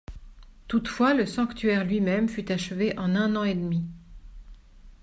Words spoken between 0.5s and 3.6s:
Toutefois, le Sanctuaire lui-même fut achevé en un an et